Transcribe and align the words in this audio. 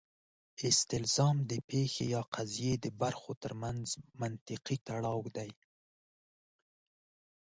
استلزام 0.69 1.37
د 1.51 1.53
پېښې 1.69 2.03
یا 2.15 2.21
قضیې 2.35 2.73
د 2.85 2.87
برخو 3.01 3.31
ترمنځ 3.43 3.85
منطقي 4.19 4.77
تړاو 4.87 5.21
دی. 5.37 5.51